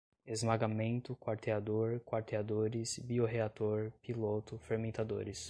esmagamento, 0.25 1.15
quarteador, 1.15 1.99
quarteadores, 2.01 2.97
biorreator, 3.03 3.91
piloto, 4.01 4.57
fermentadores 4.57 5.39